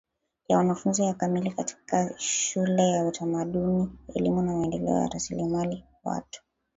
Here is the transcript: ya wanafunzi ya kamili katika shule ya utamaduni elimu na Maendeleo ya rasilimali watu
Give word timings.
ya 0.47 0.57
wanafunzi 0.57 1.03
ya 1.03 1.13
kamili 1.13 1.51
katika 1.51 2.13
shule 2.17 2.89
ya 2.89 3.05
utamaduni 3.05 3.89
elimu 4.15 4.41
na 4.41 4.53
Maendeleo 4.55 4.97
ya 4.97 5.07
rasilimali 5.07 5.83
watu 6.03 6.43